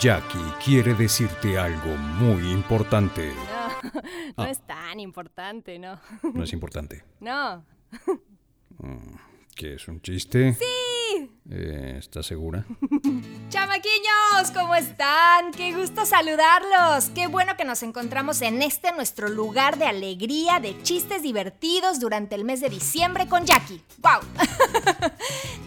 [0.00, 3.32] Jackie quiere decirte algo muy importante.
[3.84, 3.92] No,
[4.38, 4.50] no Ah.
[4.50, 6.00] es tan importante, no.
[6.22, 7.04] ¿No es importante?
[7.20, 7.64] No.
[9.54, 10.54] ¿Qué es un chiste?
[10.54, 10.64] ¡Sí!
[11.50, 12.64] Eh, ¿Estás segura?
[13.50, 15.52] Chamaquiños, ¿cómo están?
[15.52, 17.10] Qué gusto saludarlos.
[17.14, 22.34] Qué bueno que nos encontramos en este nuestro lugar de alegría, de chistes divertidos durante
[22.34, 23.82] el mes de diciembre con Jackie.
[23.98, 24.20] ¡Wow!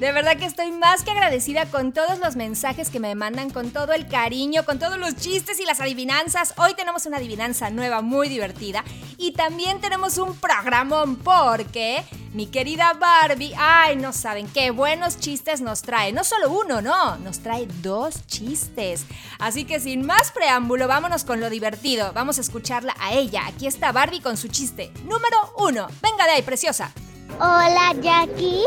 [0.00, 3.70] De verdad que estoy más que agradecida con todos los mensajes que me mandan, con
[3.70, 6.52] todo el cariño, con todos los chistes y las adivinanzas.
[6.58, 8.84] Hoy tenemos una adivinanza nueva muy divertida
[9.18, 15.60] y también tenemos un programón porque mi querida Barbie, ay, no saben qué buenos chistes
[15.60, 16.12] nos trae.
[16.12, 19.06] No solo uno, no, nos trae dos chistes.
[19.38, 22.12] Así que sin más preámbulo, vámonos con lo divertido.
[22.12, 23.42] Vamos a escucharla a ella.
[23.46, 24.92] Aquí está Barbie con su chiste.
[25.04, 25.86] Número uno.
[26.02, 26.92] Venga de ahí, preciosa.
[27.38, 28.64] Hola Jackie,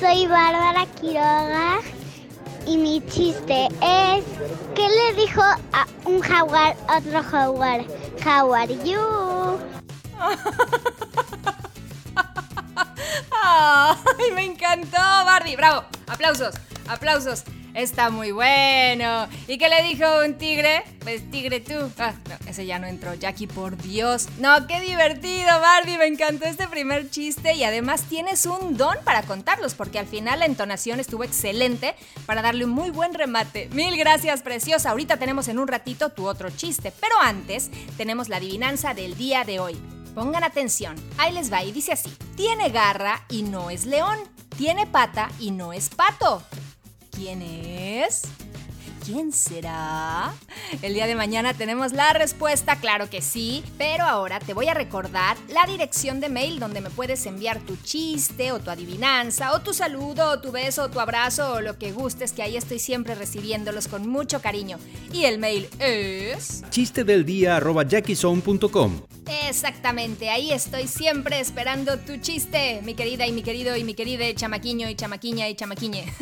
[0.00, 1.78] soy Bárbara Quiroga
[2.66, 4.24] y mi chiste es
[4.74, 7.84] ¿qué le dijo a un jaguar otro jaguar?
[8.24, 9.35] How are you?
[13.42, 15.56] ¡Ay, me encantó, Barbie!
[15.56, 15.84] ¡Bravo!
[16.06, 16.54] ¡Aplausos!
[16.88, 17.44] ¡Aplausos!
[17.76, 19.28] Está muy bueno.
[19.46, 20.82] ¿Y qué le dijo un tigre?
[21.00, 21.74] Pues tigre tú.
[21.98, 23.12] Ah, no, ese ya no entró.
[23.12, 24.30] Jackie, por Dios.
[24.38, 25.98] No, qué divertido, Barbie.
[25.98, 30.38] Me encantó este primer chiste y además tienes un don para contarlos porque al final
[30.38, 31.94] la entonación estuvo excelente
[32.24, 33.68] para darle un muy buen remate.
[33.72, 34.92] Mil gracias, preciosa.
[34.92, 39.44] Ahorita tenemos en un ratito tu otro chiste, pero antes tenemos la adivinanza del día
[39.44, 39.95] de hoy.
[40.16, 42.08] Pongan atención, ahí les va y dice así.
[42.36, 44.18] Tiene garra y no es león.
[44.56, 46.42] Tiene pata y no es pato.
[47.10, 48.22] ¿Quién es?
[49.04, 50.32] ¿Quién será?
[50.80, 54.74] El día de mañana tenemos la respuesta, claro que sí, pero ahora te voy a
[54.74, 59.60] recordar la dirección de mail donde me puedes enviar tu chiste o tu adivinanza o
[59.60, 62.78] tu saludo o tu beso o tu abrazo o lo que gustes, que ahí estoy
[62.78, 64.78] siempre recibiéndolos con mucho cariño.
[65.12, 66.64] Y el mail es...
[66.70, 67.60] Chiste del día.
[69.26, 74.24] Exactamente, ahí estoy siempre esperando tu chiste, mi querida y mi querido y mi querida
[74.34, 76.12] chamaquiño y chamaquiña y chamaquiñe.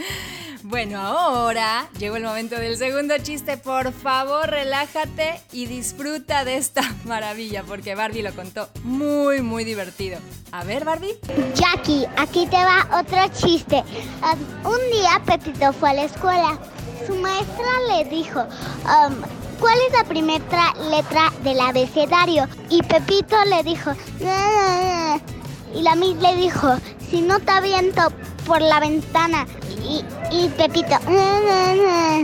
[0.64, 3.56] bueno, ahora llegó el momento del segundo chiste.
[3.56, 10.18] Por favor, relájate y disfruta de esta maravilla, porque Barbie lo contó muy, muy divertido.
[10.52, 11.18] A ver, Barbie.
[11.54, 13.84] Jackie, aquí te va otro chiste.
[14.22, 16.58] Um, un día Pepito fue a la escuela.
[17.06, 22.48] Su maestra le dijo, um, ¿cuál es la primera letra del abecedario?
[22.70, 23.92] Y Pepito le dijo,
[24.26, 25.18] "Ah".
[25.74, 26.76] y la Miss le dijo,
[27.10, 28.02] si no te aviento
[28.46, 29.46] por la ventana.
[29.84, 32.22] Y, y Pepito, "Ah".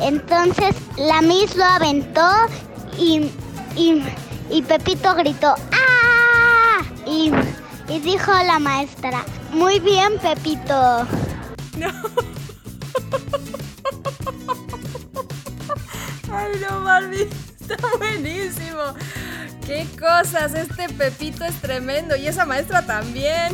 [0.00, 2.28] entonces la Miss lo aventó
[2.98, 3.30] y,
[3.76, 4.02] y,
[4.50, 6.82] y Pepito gritó, ¡ah!
[7.06, 7.32] Y,
[7.88, 11.06] y dijo la maestra, muy bien Pepito.
[16.32, 17.28] Ay, no, Barbie.
[17.60, 18.94] Está buenísimo.
[19.66, 23.52] Qué cosas, este Pepito es tremendo y esa maestra también.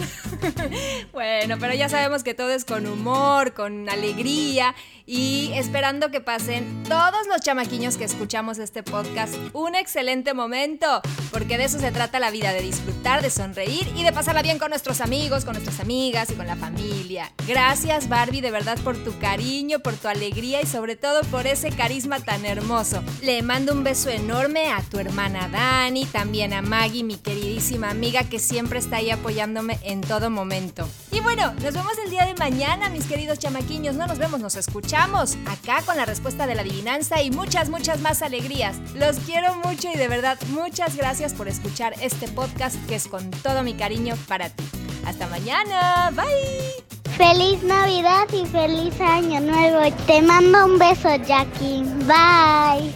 [1.13, 4.75] bueno, pero ya sabemos que todo es con humor, con alegría
[5.05, 11.03] y esperando que pasen todos los chamaquiños que escuchamos este podcast un excelente momento,
[11.39, 14.59] porque de eso se trata la vida, de disfrutar, de sonreír y de pasarla bien
[14.59, 17.31] con nuestros amigos, con nuestras amigas y con la familia.
[17.47, 21.71] Gracias Barbie, de verdad por tu cariño, por tu alegría y sobre todo por ese
[21.71, 23.05] carisma tan hermoso.
[23.23, 28.25] Le mando un beso enorme a tu hermana Dani, también a Maggie, mi queridísima amiga
[28.25, 30.89] que siempre está ahí apoyándome en todo momento.
[31.13, 33.95] Y bueno, nos vemos el día de mañana, mis queridos chamaquiños.
[33.95, 38.01] No nos vemos, nos escuchamos acá con la respuesta de la adivinanza y muchas, muchas
[38.01, 38.77] más alegrías.
[38.95, 40.97] Los quiero mucho y de verdad muchas
[41.29, 44.65] gracias por escuchar este podcast que es con todo mi cariño para ti.
[45.05, 47.13] Hasta mañana, bye.
[47.17, 49.95] Feliz Navidad y feliz Año Nuevo.
[50.07, 51.83] Te mando un beso Jackie.
[52.07, 52.93] Bye.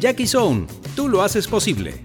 [0.00, 2.02] Jackie Zone, tú lo haces posible.